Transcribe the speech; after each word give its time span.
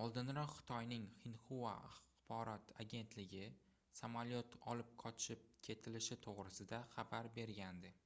oldinroq 0.00 0.54
xitoyning 0.54 1.04
xinhua 1.20 1.74
axborot 1.90 2.74
agentligi 2.86 3.44
samolyot 4.00 4.58
olib 4.74 4.92
qochib 5.06 5.46
ketilishi 5.70 6.20
toʻgʻrisida 6.28 6.84
xabar 6.98 7.32
bergandi 7.40 7.96